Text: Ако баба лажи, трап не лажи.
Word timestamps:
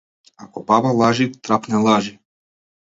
Ако 0.43 0.63
баба 0.67 0.91
лажи, 0.99 1.31
трап 1.43 1.63
не 1.71 1.77
лажи. 1.85 2.13